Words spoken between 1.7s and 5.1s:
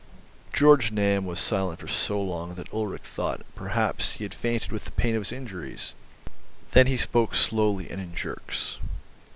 for so long that Ulrich thought, perhaps, he had fainted with the